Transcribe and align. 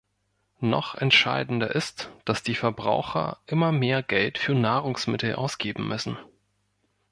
Noch 0.61 0.95
entscheidender 0.95 1.75
ist, 1.75 2.09
dass 2.25 2.41
die 2.41 2.55
Verbraucher 2.55 3.37
immer 3.45 3.71
mehr 3.71 4.01
Geld 4.01 4.39
für 4.39 4.55
Nahrungsmittel 4.55 5.35
ausgeben 5.35 5.87
müssen. 5.87 6.17